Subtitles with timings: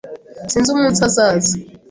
[0.51, 1.53] Sinzi umunsi azaza.